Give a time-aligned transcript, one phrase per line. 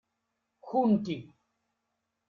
[0.63, 1.17] Kkunti.